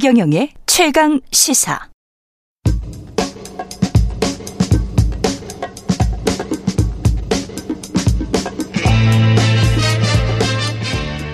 [0.00, 1.78] 최경영의 최강 시사.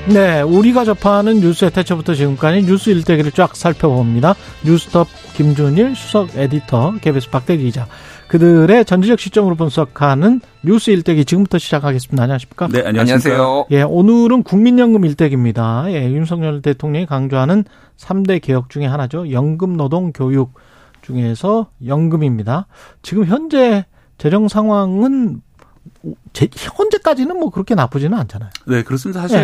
[0.09, 4.35] 네, 우리가 접하는 뉴스의 태초부터 지금까지 뉴스 일대기를 쫙 살펴봅니다.
[4.65, 5.07] 뉴스톱
[5.37, 7.87] 김준일 수석 에디터, KBS 박대기 기자.
[8.29, 12.23] 그들의 전지적 시점으로 분석하는 뉴스 일대기 지금부터 시작하겠습니다.
[12.23, 12.69] 안녕하십니까?
[12.69, 13.67] 네, 안녕하세요.
[13.71, 15.85] 예, 오늘은 국민연금 일대기입니다.
[15.89, 17.65] 예, 윤석열 대통령이 강조하는
[17.97, 19.31] 3대 개혁 중에 하나죠.
[19.31, 20.55] 연금 노동 교육
[21.03, 22.67] 중에서 연금입니다.
[23.03, 23.87] 지금 현재
[24.19, 25.41] 재정 상황은
[26.33, 28.51] 제, 현재까지는 뭐 그렇게 나쁘지는 않잖아요.
[28.67, 29.21] 네, 그렇습니다.
[29.21, 29.39] 사실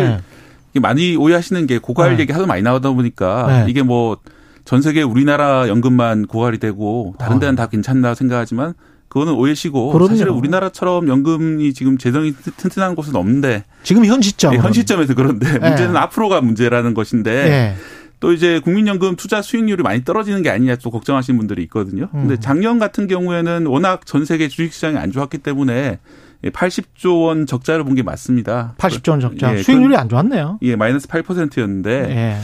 [0.75, 0.79] 예.
[0.79, 2.23] 많이 오해하시는 게 고갈 네.
[2.23, 3.65] 얘기 하도 많이 나오다 보니까 네.
[3.69, 4.17] 이게 뭐
[4.65, 7.55] 전 세계 우리나라 연금만 고갈이 되고 다른 데는 어.
[7.57, 8.73] 다 괜찮다 생각하지만
[9.09, 10.07] 그거는 오해시고 그럼요.
[10.09, 15.59] 사실 우리나라처럼 연금이 지금 재정이 튼튼한 곳은 없는데 지금 현 시점 네, 현 시점에서 그런데
[15.59, 15.69] 네.
[15.69, 17.75] 문제는 앞으로가 문제라는 것인데 네.
[18.19, 22.07] 또 이제 국민연금 투자 수익률이 많이 떨어지는 게 아니냐 또 걱정하시는 분들이 있거든요.
[22.11, 22.39] 근데 음.
[22.39, 25.99] 작년 같은 경우에는 워낙 전 세계 주식시장이 안 좋았기 때문에
[26.43, 28.75] 80조 원 적자를 본 게 맞습니다.
[28.77, 29.55] 80조 원 적자.
[29.57, 30.57] 예, 수익률이 안 좋았네요.
[30.63, 32.39] 예, 마이너스 8%였는데.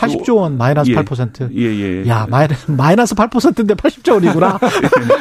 [0.00, 0.06] 예.
[0.06, 1.50] 80조 원 마이너스 예, 8%.
[1.54, 2.08] 예, 예.
[2.08, 2.26] 야,
[2.66, 4.58] 마이너스 8%인데 80조 원이구나.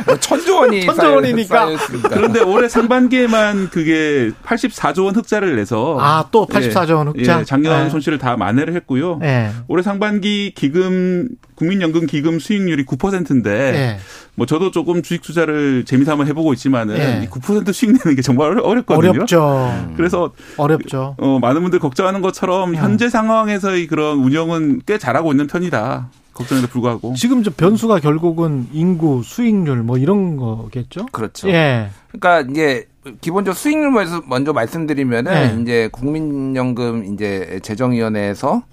[0.05, 1.67] 뭐 천조 원이 천조 원이니까.
[2.09, 7.39] 그런데 올해 상반기에만 그게 84조 원 흑자를 내서 아, 또 84조 원 흑자.
[7.41, 7.89] 예, 작년 예.
[7.89, 9.19] 손실을 다 만회를 했고요.
[9.23, 9.51] 예.
[9.67, 11.27] 올해 상반기 기금
[11.61, 13.97] 국민연금 기금 수익률이 9%인데 예.
[14.33, 17.29] 뭐 저도 조금 주식 투자를 재미삼아 해보고 있지만은 예.
[17.29, 19.11] 9% 수익 내는 게 정말 어렵거든요.
[19.11, 19.93] 어렵죠.
[19.95, 21.15] 그래서 어렵죠.
[21.19, 22.75] 어, 많은 분들 걱정하는 것처럼 음.
[22.75, 26.09] 현재 상황에서의 그런 운영은 꽤 잘하고 있는 편이다.
[26.33, 31.05] 걱정에도 불구하고 지금 저 변수가 결국은 인구, 수익률 뭐 이런 거겠죠?
[31.11, 31.47] 그렇죠.
[31.49, 31.89] 예.
[32.11, 32.87] 그러니까 이제
[33.19, 33.91] 기본적으로 수익률
[34.25, 35.61] 먼저 말씀드리면은 예.
[35.61, 38.63] 이제 국민연금 이제 재정위원회에서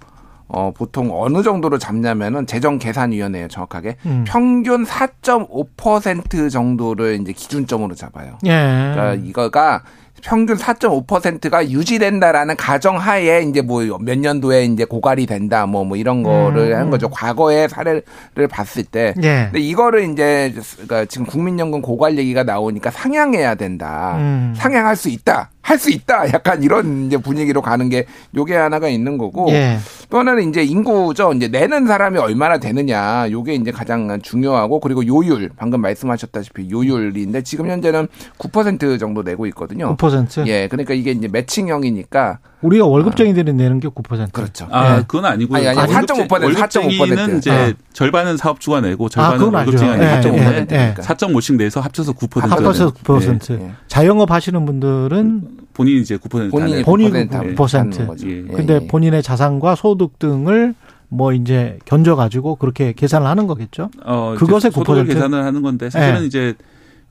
[0.48, 3.96] 어, 보통 어느 정도로 잡냐면은 재정계산위원회예요, 정확하게.
[4.06, 4.24] 음.
[4.26, 8.38] 평균 4.5% 정도를 이제 기준점으로 잡아요.
[8.46, 8.50] 예.
[8.94, 9.82] 그러니까 이거가
[10.22, 16.76] 평균 4.5%가 유지된다라는 가정하에 이제 뭐 몇 년도에 이제 고갈이 된다 뭐뭐 이런 거를 음.
[16.76, 17.08] 한 거죠.
[17.08, 18.02] 과거의 사례를
[18.50, 19.14] 봤을 때.
[19.22, 19.44] 예.
[19.52, 24.16] 근데 이거를 이제 그러니까 지금 국민연금 고갈 얘기가 나오니까 상향해야 된다.
[24.18, 24.54] 음.
[24.56, 25.50] 상향할 수 있다.
[25.62, 26.32] 할 수 있다.
[26.32, 29.48] 약간 이런 이제 분위기로 가는 게 요게 하나가 있는 거고.
[29.50, 29.78] 예.
[30.10, 31.32] 또 하나는 이제 인구죠.
[31.34, 33.30] 이제 내는 사람이 얼마나 되느냐.
[33.30, 35.50] 요게 이제 가장 중요하고 그리고 요율.
[35.56, 38.08] 방금 말씀하셨다시피 요율인데 지금 현재는
[38.38, 39.96] 9% 정도 내고 있거든요.
[39.96, 40.46] 9%?
[40.46, 40.68] 예.
[40.68, 43.54] 그러니까 이게 이제 매칭형이니까 우리가 월급쟁이들이 아.
[43.54, 44.32] 내는 게 9%.
[44.32, 44.66] 그렇죠.
[44.70, 45.04] 아, 네.
[45.06, 45.56] 그건 아니고요.
[45.56, 46.42] 아니, 아니, 4.5%.
[46.42, 47.72] 월급쟁이는 이제 아.
[47.92, 50.68] 절반은 사업주가 내고 절반은 아, 월급쟁이가 내고 네, 4.5%.
[50.68, 52.48] 네, 4.5씩 내서 합쳐서 9%.
[52.48, 53.60] 합쳐서 9%.
[53.60, 53.72] 예.
[53.86, 57.54] 자영업 하시는 분들은 본인이 이제 9% 본인이 9%.
[57.56, 58.26] 9%.
[58.26, 58.42] 예.
[58.52, 58.86] 근데 예.
[58.86, 60.74] 본인의 자산과 소득 등을
[61.08, 63.90] 뭐 이제 견져 가지고 그렇게 계산을 하는 거겠죠.
[64.04, 66.26] 어, 그것에 9% 계산을 하는 건데 사실은 예.
[66.26, 66.54] 이제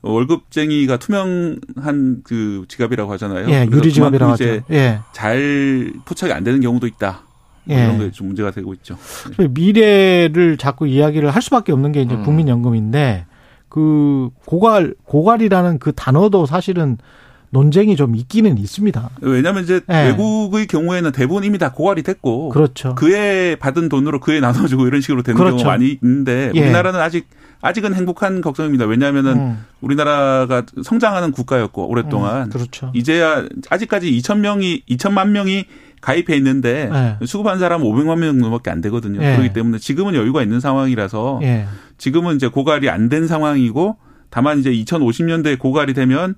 [0.02, 3.48] 월급쟁이가 투명한 그 지갑이라고 하잖아요.
[3.50, 4.60] 예, 유리 지갑이라고 하죠.
[4.70, 5.00] 예.
[5.12, 7.22] 잘 포착이 안 되는 경우도 있다.
[7.64, 7.82] 뭐 예.
[7.84, 8.96] 이런 게 좀 문제가 되고 있죠.
[9.50, 12.22] 미래를 자꾸 이야기를 할 수밖에 없는 게 이제 음.
[12.22, 13.26] 국민연금인데
[13.68, 16.96] 그 고갈 고갈이라는 그 단어도 사실은
[17.50, 19.10] 논쟁이 좀 있기는 있습니다.
[19.22, 20.08] 왜냐하면 이제 네.
[20.08, 22.94] 외국의 경우에는 대부분 이미 다 고갈이 됐고, 그렇죠.
[22.94, 25.56] 그에 받은 돈으로 그에 나눠주고 이런 식으로 되는 그렇죠.
[25.56, 26.60] 경우가 많이 있는데 예.
[26.60, 27.26] 우리나라는 아직
[27.60, 28.84] 아직은 행복한 걱정입니다.
[28.86, 29.64] 왜냐하면은 음.
[29.80, 32.90] 우리나라가 성장하는 국가였고 오랫동안 음, 그렇죠.
[32.94, 35.64] 이제야 아직까지 2천 명이 2천만 명이
[36.00, 37.26] 가입해 있는데 네.
[37.26, 39.18] 수급한 사람은 500만 명 정도밖에 안 되거든요.
[39.20, 39.32] 네.
[39.36, 41.66] 그렇기 때문에 지금은 여유가 있는 상황이라서 네.
[41.98, 43.96] 지금은 이제 고갈이 안 된 상황이고
[44.30, 46.36] 다만 이제 2050년대에 고갈이 되면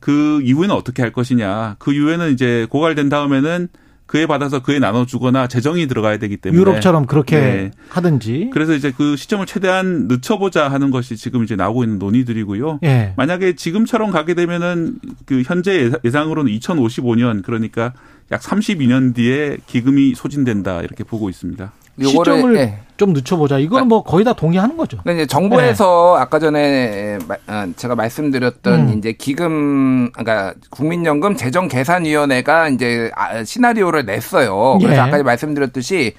[0.00, 1.76] 그 이후에는 어떻게 할 것이냐.
[1.78, 3.68] 그 이후에는 이제 고갈된 다음에는
[4.10, 7.70] 그에 받아서 그에 나눠주거나 재정이 들어가야 되기 때문에 유럽처럼 그렇게 네.
[7.90, 12.80] 하든지 그래서 이제 그 시점을 최대한 늦춰보자 하는 것이 지금 이제 나오고 있는 논의들이고요.
[12.82, 13.14] 예.
[13.16, 17.92] 만약에 지금처럼 가게 되면은 그 현재 예상으로는 2055년 그러니까
[18.32, 21.70] 약 32년 뒤에 기금이 소진된다 이렇게 보고 있습니다.
[21.98, 22.78] 시점을 네.
[22.96, 23.58] 좀 늦춰보자.
[23.58, 24.98] 이거는 뭐 거의 다 동의하는 거죠.
[25.08, 26.22] 이제 정부에서 네.
[26.22, 28.98] 아까 전에 어, 제가 말씀드렸던 음.
[28.98, 34.76] 이제 기금, 그러니까 국민연금 재정계산위원회가 이제 아, 시나리오를 냈어요.
[34.78, 34.98] 그래서 예.
[35.00, 36.12] 아까 말씀드렸듯이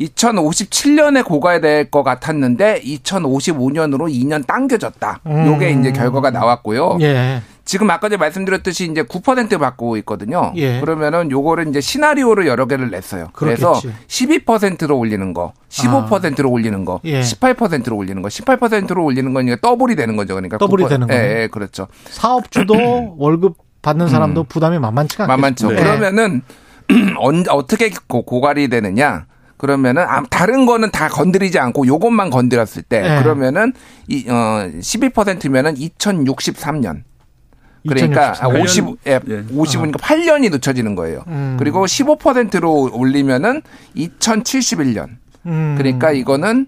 [0.00, 5.20] 2057년에 고갈될 것 같았는데 2055년으로 2년 당겨졌다.
[5.26, 5.46] 음.
[5.46, 6.98] 요게 이제 결과가 나왔고요.
[7.02, 7.42] 예.
[7.64, 10.52] 지금 아까 전에 말씀드렸듯이 이제 9% 받고 있거든요.
[10.56, 10.80] 예.
[10.80, 13.28] 그러면은 요거를 이제 시나리오를 여러 개를 냈어요.
[13.32, 13.62] 그렇겠지.
[13.62, 16.52] 그래서 12%로 올리는 거, 15%로 아.
[16.52, 17.20] 올리는 거, 예.
[17.20, 20.34] 18%로 올리는 거, 18%로 올리는 거니까 더블이 되는 거죠.
[20.34, 21.22] 그러니까 더블이 9%, 되는 거예요.
[21.22, 21.88] 예, 예, 그렇죠.
[22.04, 22.74] 사업주도
[23.18, 24.46] 월급 받는 사람도 음.
[24.48, 25.28] 부담이 만만치가 않죠.
[25.32, 25.68] 만만죠.
[25.70, 25.76] 네.
[25.76, 26.42] 그러면은
[27.50, 29.26] 어떻게 고갈이 되느냐?
[29.56, 33.22] 그러면은 아, 다른 거는 다 건드리지 않고 요것만 건드렸을 때 네.
[33.22, 33.72] 그러면은
[34.08, 37.02] 이 어 12%면은 2063년.
[37.86, 39.42] 그러니까 50, 예, 예.
[39.44, 39.98] 50이니까 어.
[39.98, 41.24] 8년이 늦춰지는 거예요.
[41.26, 41.56] 음.
[41.58, 43.62] 그리고 15%로 올리면은
[43.96, 45.08] 2071년.
[45.46, 45.74] 음.
[45.76, 46.66] 그러니까 이거는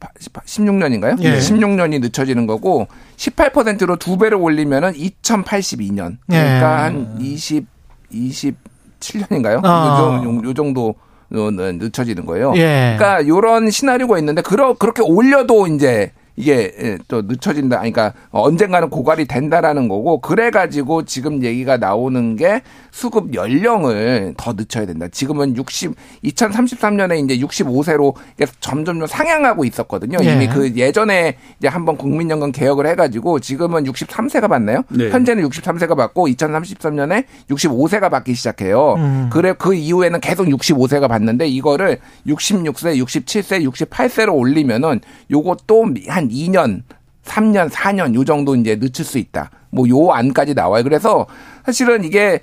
[0.00, 1.22] 16년인가요?
[1.22, 1.38] 예.
[1.38, 6.18] 16년이 늦춰지는 거고 18%로 두 배로 올리면은 2082년.
[6.26, 6.82] 그러니까 예.
[6.82, 7.66] 한 20,
[8.12, 9.60] 27년인가요?
[9.64, 10.22] 아.
[10.24, 10.94] 요, 요 정도
[11.30, 12.52] 늦춰지는 거예요.
[12.56, 12.96] 예.
[12.98, 17.78] 그러니까 요런 시나리오가 있는데 그러, 그렇게 올려도 이제 이게 예, 또 늦춰진다.
[17.78, 25.06] 그러니까 언젠가는 고갈이 된다라는 거고 그래가지고 지금 얘기가 나오는 게 수급 연령을 더 늦춰야 된다.
[25.08, 25.94] 지금은 60
[26.24, 28.14] 2033년에 이제 65세로
[28.60, 30.18] 점점 상향하고 있었거든요.
[30.22, 30.32] 예.
[30.32, 34.82] 이미 그 예전에 이제 한번 국민연금 개혁을 해가지고 지금은 63세가 받나요?
[34.88, 35.10] 네.
[35.10, 38.94] 현재는 63세가 받고 2033년에 65세가 받기 시작해요.
[38.94, 39.30] 음.
[39.32, 45.00] 그래 그 이후에는 계속 65세가 받는데 이거를 66세, 67세, 68세로 올리면은
[45.30, 46.82] 요것도 한한 2년,
[47.24, 49.50] 3년, 4년 요 정도 이제 늦출 수 있다.
[49.70, 50.82] 뭐 요 안까지 나와요.
[50.84, 51.26] 그래서
[51.64, 52.40] 사실은 이게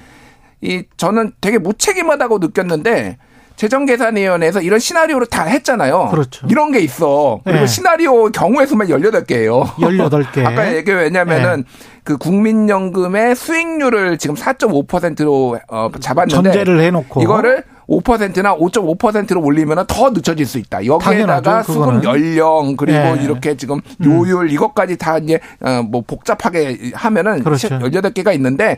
[0.62, 3.18] 이 저는 되게 무책임하다고 느꼈는데
[3.56, 6.08] 재정계산위원회에서 이런 시나리오를 다 했잖아요.
[6.12, 6.48] 그렇죠.
[6.50, 7.42] 이런 게 있어.
[7.44, 7.68] 그리고 네.
[7.68, 9.66] 시나리오 경우의 수만 18개예요.
[9.76, 10.46] 18개.
[10.46, 12.00] 아까 얘기 왜냐면은 네.
[12.04, 20.12] 그 국민연금의 수익률을 지금 4.5%로 어 잡았는데 전제를 해 놓고 이거를 5%나 5.5%로 올리면 더
[20.12, 20.86] 늦춰질 수 있다.
[20.86, 23.24] 여기에다가 수급 연령 그리고 네.
[23.24, 24.50] 이렇게 지금 요율 음.
[24.50, 27.68] 이것까지 다 이제 어, 뭐 복잡하게 하면은 그렇죠.
[27.70, 28.78] 18개가 있는데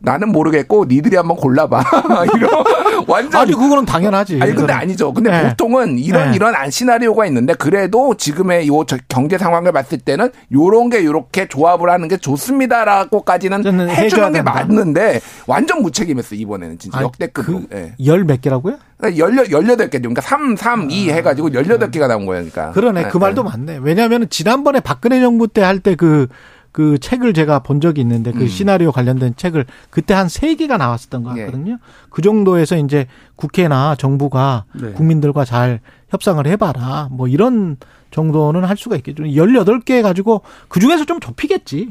[0.00, 1.84] 나는 모르겠고 니들이 한번 골라봐.
[2.36, 2.64] 이거
[3.06, 4.40] 완전 아니 그거는 당연하지.
[4.42, 5.12] 아니 근데 아니죠.
[5.12, 5.48] 근데 네.
[5.48, 6.36] 보통은 이런 네.
[6.36, 11.90] 이런 안 시나리오가 있는데 그래도 지금의 요 경제 상황을 봤을 때는 요런 게 요렇게 조합을
[11.90, 17.62] 하는 게 좋습니다라고까지는 해주는 게 맞는데 완전 무책임했어 이번에는 진짜 역대급으로.
[17.68, 17.94] 그 네.
[18.04, 18.78] 열몇 개 라고요?
[19.02, 22.72] 열여, 18개, 그러니까 3, 3, 2 해가지고 18개가 나온 거예요, 그러니까.
[22.72, 23.02] 그러네.
[23.04, 23.48] 네, 그 말도 네.
[23.50, 23.78] 맞네.
[23.82, 26.26] 왜냐하면 지난번에 박근혜 정부 때 할 때 그,
[26.72, 28.46] 그 책을 제가 본 적이 있는데 그 음.
[28.48, 31.44] 시나리오 관련된 책을 그때 한세 개가 나왔었던 것 예.
[31.46, 31.72] 같거든요.
[31.72, 31.76] 예.
[32.10, 33.06] 그 정도에서 이제
[33.36, 34.92] 국회나 정부가 네.
[34.92, 35.80] 국민들과 잘
[36.10, 37.08] 협상을 해봐라.
[37.10, 37.76] 뭐 이런
[38.10, 39.24] 정도는 할 수가 있겠죠.
[39.24, 41.88] 18개 가지고 그 중에서 좀 좁히겠지.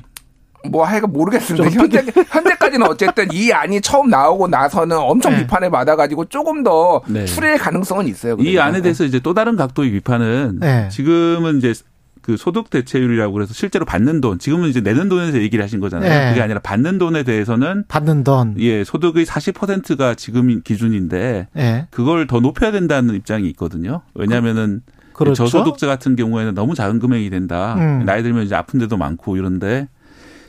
[0.69, 1.69] 뭐 하여간 모르겠습니다.
[1.69, 5.39] 현재 현재까지는 어쨌든 이 안이 처음 나오고 나서는 엄청 네.
[5.39, 7.25] 비판을 받아가지고 조금 더 네.
[7.25, 8.35] 풀릴 가능성은 있어요.
[8.37, 8.51] 그러니까.
[8.51, 10.89] 이 안에 대해서 이제 또 다른 각도의 비판은 네.
[10.89, 11.73] 지금은 이제
[12.21, 16.09] 그 소득 대체율이라고 그래서 실제로 받는 돈, 지금은 이제 내는 돈에서 얘기를 하신 거잖아요.
[16.09, 16.29] 네.
[16.29, 18.55] 그게 아니라 받는 돈에 대해서는 받는 돈.
[18.59, 21.87] 예, 소득의 40%가 지금 기준인데 네.
[21.89, 24.01] 그걸 더 높여야 된다는 입장이 있거든요.
[24.13, 24.81] 왜냐면은
[25.13, 25.45] 그, 그렇죠?
[25.45, 27.75] 저소득자 같은 경우에는 너무 작은 금액이 된다.
[27.77, 28.03] 음.
[28.05, 29.87] 나이 들면 이제 아픈 데도 많고 이런데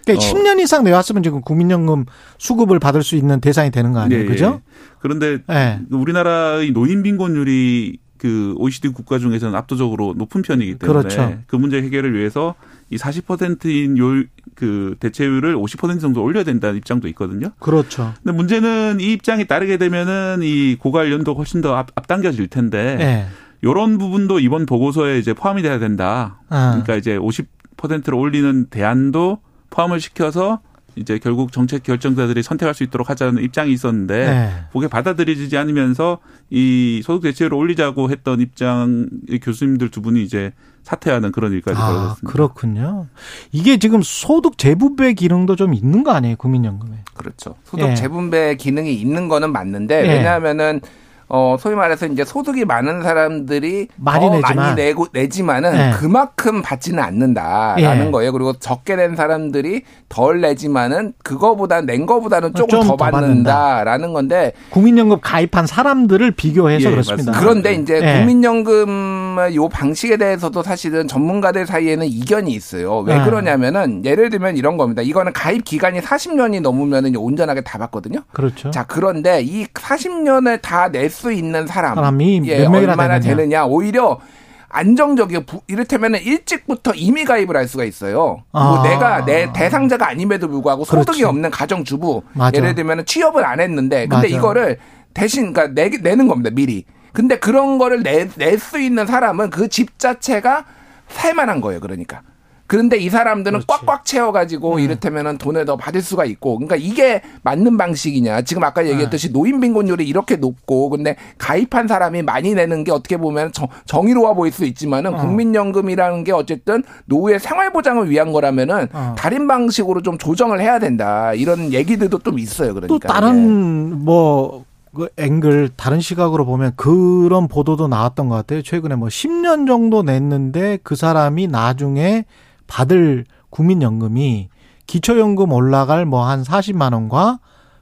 [0.09, 0.33] 그러니까 어.
[0.33, 2.07] 10년 이상 내왔으면 지금 국민연금
[2.39, 4.23] 수급을 받을 수 있는 대상이 되는 거 아니에요?
[4.23, 4.29] 네.
[4.29, 4.61] 그죠?
[5.01, 5.81] 그런데 네.
[5.91, 11.39] 우리나라의 노인 빈곤율이 그 OECD 국가 중에서는 압도적으로 높은 편이기 때문에 그렇죠.
[11.47, 12.55] 그 문제 해결을 위해서
[12.91, 17.51] 이 40%인 요그 대체율을 50% 정도 올려야 된다는 입장도 있거든요.
[17.61, 18.13] 그렇죠.
[18.23, 23.27] 근데 문제는 이 입장이 따르게 되면은 이 고갈 연도 훨씬 더 앞, 앞당겨질 텐데 네.
[23.63, 26.41] 요런 부분도 이번 보고서에 이제 포함이 돼야 된다.
[26.49, 26.71] 아.
[26.71, 29.39] 그러니까 이제 50%로 올리는 대안도
[29.71, 30.61] 포함을 시켜서
[30.97, 34.51] 이제 결국 정책 결정자들이 선택할 수 있도록 하자는 입장이 있었는데 네.
[34.73, 36.19] 그게 받아들여지지 않으면서
[36.51, 42.33] 이 소득 대체율을 올리자고 했던 입장의 교수님들 두 분이 이제 사퇴하는 그런 일까지 아, 벌어졌습니다.
[42.33, 43.07] 그렇군요.
[43.53, 47.05] 이게 지금 소득 재분배 기능도 좀 있는 거 아니에요, 국민연금에?
[47.15, 47.57] 그렇죠.
[47.65, 47.95] 소득 예.
[47.95, 50.09] 재분배 기능이 있는 거는 맞는데 예.
[50.09, 50.81] 왜냐하면은
[51.29, 54.57] 어 소위 말해서 이제 소득이 많은 사람들이 많이 더 내지만.
[54.57, 55.91] 많이 내고 내지만은 네.
[55.99, 58.11] 그만큼 받지는 않는다라는 예.
[58.11, 58.33] 거예요.
[58.33, 65.19] 그리고 적게 낸 사람들이 덜 내지만은 그거보다 낸 거보다는 조금 더, 더 받는다라는 건데 국민연금
[65.21, 67.33] 가입한 사람들을 비교해서 예, 그렇습니다.
[67.33, 67.41] 맞습니다.
[67.41, 68.19] 그런데 이제 예.
[68.19, 73.01] 국민연금 요 방식에 대해서도 사실은 전문가들 사이에는 이견이 있어요.
[73.01, 73.25] 왜 아.
[73.25, 75.03] 그러냐면은 예를 들면 이런 겁니다.
[75.03, 78.21] 이거는 가입 기간이 40년이 넘으면은 온전하게 다 받거든요.
[78.33, 78.71] 그렇죠.
[78.71, 83.37] 자 그런데 이 40년을 다낼 수 있는 사람 사람이 예, 얼마나 되느냐.
[83.37, 83.65] 되느냐.
[83.67, 84.21] 오히려
[84.69, 88.43] 안정적이고 이를테면 일찍부터 이미 가입을 할 수가 있어요.
[88.53, 88.71] 뭐 아.
[88.71, 91.07] 뭐 내가 내 대상자가 아님에도 불구하고 그렇지.
[91.07, 92.57] 소득이 없는 가정주부 맞아.
[92.57, 94.27] 예를 들면 취업을 안 했는데 근데 맞아.
[94.29, 94.79] 이거를
[95.15, 96.85] 대신 그러니까 내, 내는 겁니다 미리.
[97.13, 100.65] 근데 그런 거를 낼 수 있는 사람은 그 집 자체가
[101.09, 101.81] 살만한 거예요.
[101.81, 102.21] 그러니까.
[102.69, 103.67] 그런데 이 사람들은 그렇지.
[103.67, 104.79] 꽉꽉 채워가지고 음.
[104.79, 108.43] 이를테면은 돈을 더 받을 수가 있고, 그러니까 이게 맞는 방식이냐?
[108.43, 108.91] 지금 아까 네.
[108.91, 114.35] 얘기했듯이 노인 빈곤율이 이렇게 높고, 근데 가입한 사람이 많이 내는 게 어떻게 보면 정, 정의로워
[114.35, 115.17] 보일 수 있지만은 어.
[115.17, 119.15] 국민연금이라는 게 어쨌든 노후의 생활 보장을 위한 거라면은 어.
[119.17, 122.75] 다른 방식으로 좀 조정을 해야 된다 이런 얘기들도 좀 있어요.
[122.75, 123.97] 그러니까 또 다른 네.
[123.97, 128.61] 뭐그 앵글 다른 시각으로 보면 그런 보도도 나왔던 것 같아요.
[128.61, 132.27] 최근에 뭐 10년 정도 냈는데 그 사람이 나중에
[132.69, 134.49] 받을 국민연금이
[134.87, 137.41] 기초연금 올라갈 뭐 한 40만 원과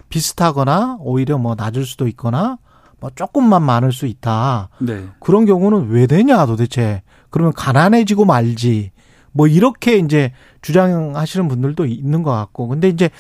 [0.09, 2.59] 비슷하거나 오히려 뭐 낮을 수도 있거나
[2.99, 4.71] 뭐 조금만 많을 수 있다.
[4.79, 5.05] 네.
[5.21, 7.03] 그런 경우는 왜 되냐 도대체.
[7.31, 8.93] 그러면 가난해지고 말지.
[9.33, 12.69] 뭐 이렇게 이제 주장하시는 분들도 있는 것 같고.
[12.69, 13.11] 근데 이제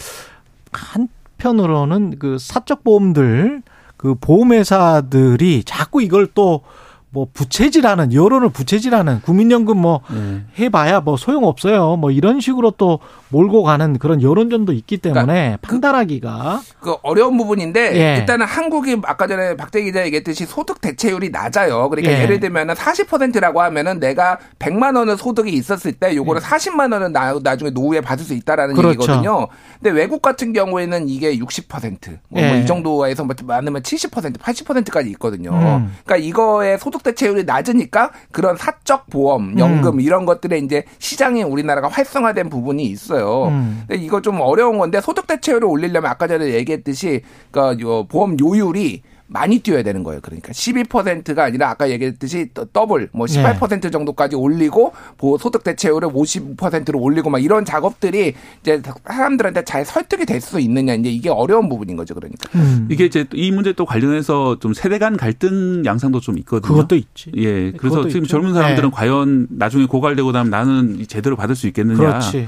[0.73, 3.63] 한편으로는 그 사적 보험들
[3.97, 6.63] 그 보험회사들이 자꾸 이걸 또
[7.11, 10.43] 뭐 부채질하는 여론을 부채질하는 국민연금 뭐 네.
[10.59, 11.97] 해봐야 뭐 소용 없어요.
[11.97, 12.99] 뭐 이런 식으로 또
[13.29, 18.19] 몰고 가는 그런 여론전도 있기 때문에 그러니까 그 판단하기가 그, 그 어려운 부분인데 예.
[18.19, 21.89] 일단은 한국이 아까 전에 박대 기자 얘기했듯이 소득 대체율이 낮아요.
[21.89, 22.27] 그러니까 예.
[22.27, 26.47] 를 들면 은 40%라고 하면은 내가 100만 원의 소득이 있었을 때 요거를 예.
[26.47, 29.01] 40만 원은 나, 나중에 노후에 받을 수 있다라는 그렇죠.
[29.01, 29.49] 얘기거든요.
[29.81, 32.49] 근데 외국 같은 경우에는 이게 60%, 뭐, 예.
[32.49, 35.51] 뭐이 정도에서 뭐 많으면 70%, 80%까지 있거든요.
[35.51, 35.95] 음.
[36.05, 40.01] 그러니까 이거의 소득 대체율이 낮으니까 그런 사적 보험, 연금 음.
[40.01, 43.49] 이런 것들에 이제 시장이 우리나라가 활성화된 부분이 있어요.
[43.49, 43.85] 음.
[43.87, 49.59] 근데 이거 좀 어려운 건데 소득 대체율을 올리려면 아까 전에 얘기했듯이 그러니까 보험 요율이 많이
[49.59, 50.21] 뛰어야 되는 거예요.
[50.23, 53.91] 그러니까 12%가 아니라 아까 얘기했듯이 더블 뭐 18% 네.
[53.91, 54.93] 정도까지 올리고
[55.41, 61.11] 소득 대체율을 55%로 올리고 막 이런 작업들이 이제 사람들한테 잘 설득이 될 수 있느냐 이제
[61.11, 62.15] 이게 어려운 부분인 거죠.
[62.15, 62.87] 그러니까 음.
[62.91, 66.73] 이게 이제 이 문제 또 관련해서 좀 세대 간 갈등 양상도 좀 있거든요.
[66.73, 67.33] 그것도 있지.
[67.37, 67.73] 예.
[67.73, 68.33] 그래서 지금 있죠.
[68.33, 68.95] 젊은 사람들은 네.
[68.95, 71.97] 과연 나중에 고갈되고 나면 나는 제대로 받을 수 있겠느냐.
[71.97, 72.47] 그렇지.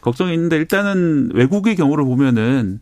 [0.00, 2.80] 걱정이 있는데 일단은 외국의 경우를 보면은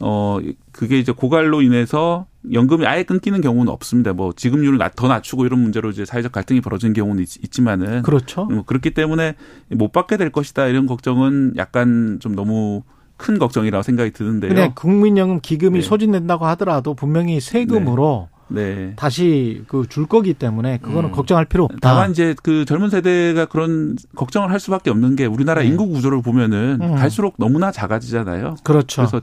[0.00, 0.38] 어
[0.72, 4.12] 그게 이제 고갈로 인해서 연금이 아예 끊기는 경우는 없습니다.
[4.12, 8.44] 뭐 지급률을 더 낮추고 이런 문제로 이제 사회적 갈등이 벌어진 경우는 있, 지만은 그렇죠.
[8.44, 9.34] 뭐 그렇기 때문에
[9.70, 12.82] 못 받게 될 것이다 이런 걱정은 약간 좀 너무
[13.16, 14.54] 큰 걱정이라고 생각이 드는데요.
[14.54, 15.84] 근데 국민연금 기금이 네.
[15.84, 18.74] 소진된다고 하더라도 분명히 세금으로 네.
[18.74, 18.92] 네.
[18.96, 21.12] 다시 그 줄 거기 때문에 그거는 음.
[21.12, 21.78] 걱정할 필요 없다.
[21.82, 25.68] 다만 이제 그 젊은 세대가 그런 걱정을 할 수밖에 없는 게 우리나라 네.
[25.68, 26.94] 인구 구조를 보면은 음.
[26.94, 28.56] 갈수록 너무나 작아지잖아요.
[28.62, 29.02] 그렇죠.
[29.02, 29.20] 그래서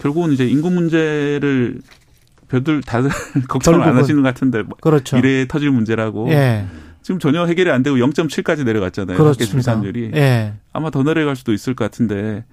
[0.00, 1.80] 결국은 이제 인구 문제를
[2.48, 3.10] 별들 다들
[3.48, 5.16] 걱정을 안 하시는 것 같은데 뭐 그렇죠.
[5.16, 6.30] 미래에 터질 문제라고.
[6.30, 6.66] 예.
[7.02, 9.16] 지금 전혀 해결이 안 되고 0.7까지 내려갔잖아요.
[9.16, 10.12] 학계 출산율이.
[10.14, 10.54] 예.
[10.72, 12.44] 아마 더 내려갈 수도 있을 것 같은데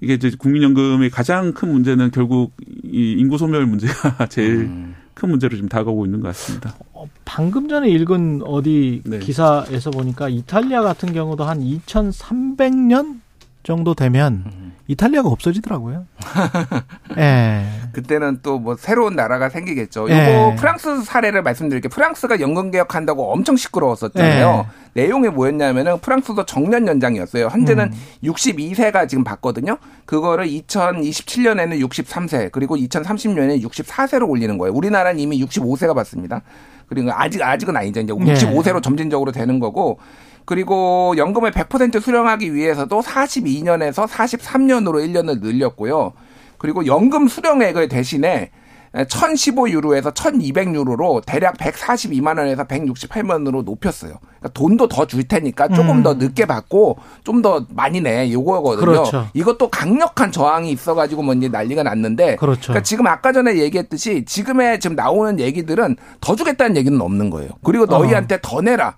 [0.00, 2.52] 이게 이제 국민연금의 가장 큰 문제는 결국
[2.84, 4.94] 이 인구 소멸 문제가 제일 음.
[5.14, 6.74] 큰 문제로 지금 다가오고 있는 것 같습니다.
[6.92, 9.18] 어, 방금 전에 읽은 어디 네.
[9.18, 13.20] 기사에서 보니까 이탈리아 같은 경우도 한 2,300년
[13.64, 14.74] 정도 되면 음.
[14.86, 16.04] 이탈리아가 없어지더라고요.
[17.16, 17.20] 예.
[17.20, 17.66] 네.
[17.92, 20.06] 그때는 또 뭐 새로운 나라가 생기겠죠.
[20.08, 20.12] 네.
[20.36, 20.56] 요거 네.
[20.56, 21.88] 프랑스 사례를 말씀드릴게요.
[21.90, 24.66] 프랑스가 연금 개혁한다고 엄청 시끄러웠었잖아요.
[24.94, 25.02] 네.
[25.02, 27.48] 내용이 뭐였냐면은 프랑스도 정년 연장이었어요.
[27.48, 27.92] 현재는 음.
[28.22, 29.78] 62세가 지금 받거든요.
[30.04, 34.74] 그거를 2027년에는 63세, 그리고 2030년에 64세로 올리는 거예요.
[34.74, 36.42] 우리나라는 이미 65세가 받습니다.
[36.88, 38.00] 그리고 아직 아직은 아니죠.
[38.00, 39.98] 이제 65세로 점진적으로 되는 거고
[40.44, 46.12] 그리고 연금을 100% 수령하기 위해서도 42년에서 43년으로 1년을 늘렸고요.
[46.58, 48.50] 그리고 연금 수령액을 대신에
[48.94, 54.14] 1015유로에서 1200유로로 대략 142만 원에서 168만 원으로 높였어요.
[54.38, 56.02] 그러니까 돈도 더 줄 테니까 조금 음.
[56.02, 58.86] 더 늦게 받고 좀 더 많이 내 요거거든요.
[58.86, 59.26] 그렇죠.
[59.34, 62.68] 이것도 강력한 저항이 있어 가지고 뭐 이제 난리가 났는데, 그렇죠.
[62.68, 67.50] 그러니까 지금 아까 전에 얘기했듯이 지금의 지금 나오는 얘기들은 더 주겠다는 얘기는 없는 거예요.
[67.64, 68.38] 그리고 너희한테 어.
[68.40, 68.94] 더 내라.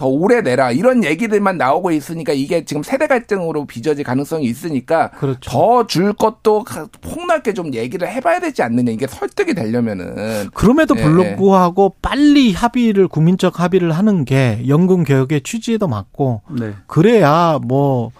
[0.00, 5.50] 더 오래 내라 이런 얘기들만 나오고 있으니까 이게 지금 세대 갈등으로 빚어질 가능성이 있으니까 그렇죠.
[5.50, 6.64] 더줄 것도
[7.02, 11.98] 폭넓게 좀 얘기를 해봐야 되지 않느냐 이게 설득이 되려면은 그럼에도 예, 불구하고 예.
[12.00, 16.72] 빨리 합의를 국민적 합의를 하는 게 연금 개혁의 취지에도 맞고 네.
[16.86, 18.10] 그래야 뭐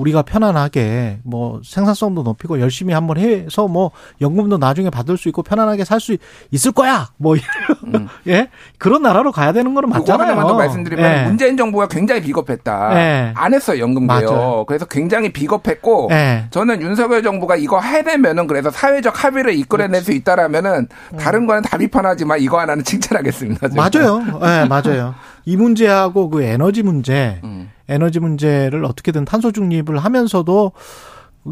[0.00, 3.90] 우리가 편안하게 뭐 생산성도 높이고 열심히 한번 해서 뭐
[4.20, 6.16] 연금도 나중에 받을 수 있고 편안하게 살 수
[6.50, 7.10] 있을 거야.
[7.18, 7.36] 뭐
[7.84, 8.08] 음.
[8.26, 10.28] 예 그런 나라로 가야 되는 거는 맞잖아요.
[10.30, 11.24] 하나만 더 말씀드리면 예.
[11.24, 12.90] 문재인 정부가 굉장히 비겁했다.
[12.98, 13.32] 예.
[13.36, 14.66] 안 했어요 연금 개혁.
[14.66, 16.46] 그래서 굉장히 비겁했고 예.
[16.50, 21.18] 저는 윤석열 정부가 이거 해내면은 그래서 사회적 합의를 이끌어낼 수 있다라면은 음.
[21.18, 23.68] 다른 거는 다 비판하지만 이거 하나는 칭찬하겠습니다.
[23.76, 24.22] 맞아요.
[24.42, 25.14] 예 맞아요.
[25.44, 27.40] 이 문제하고 그 에너지 문제.
[27.44, 27.70] 음.
[27.88, 30.72] 에너지 문제를 어떻게든 탄소 중립을 하면서도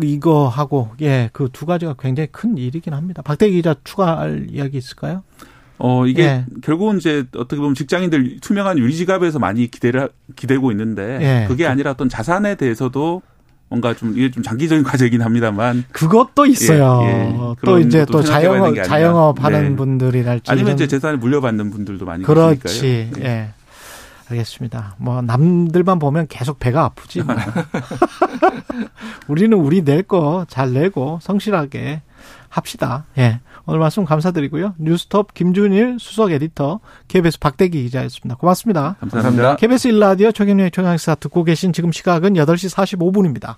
[0.03, 3.23] 이거 하고 예 그 두 가지가 굉장히 큰 일이긴 합니다.
[3.23, 5.23] 박대기 기자 추가할 이야기 있을까요?
[5.79, 6.45] 어 이게 예.
[6.63, 11.47] 결국은 이제 어떻게 보면 직장인들 투명한 유리지갑에서 많이 기대를 기대고 있는데 예.
[11.49, 13.23] 그게 아니라 어떤 자산에 대해서도
[13.69, 17.01] 뭔가 좀 이게 좀 장기적인 과제이긴 합니다만 그것도 있어요.
[17.05, 17.55] 예, 예.
[17.65, 19.77] 또 이제 또 자영업 자영업 하는 네.
[19.77, 22.61] 분들이랄지 아니면 이제 재산을 물려받는 분들도 많이 그렇지.
[22.63, 23.25] 계시니까요.
[23.25, 23.29] 예.
[23.29, 23.49] 예.
[24.31, 24.97] 알겠습니다.
[24.99, 27.23] 뭐 남들만 보면 계속 배가 아프지.
[27.23, 27.35] 뭐.
[29.29, 32.03] 우리는 우리 낼 거 잘 내고 성실하게
[32.49, 33.05] 합시다.
[33.19, 33.41] 예.
[33.67, 34.75] 오늘 말씀 감사드리고요.
[34.79, 38.37] 뉴스톱 김준일 수석 에디터, KBS 박대기 기자였습니다.
[38.37, 38.97] 고맙습니다.
[39.01, 39.57] 감사합니다.
[39.57, 43.57] KBS 일라디오 최경련의 최강사 듣고 계신 지금 시각은 8시 45분입니다.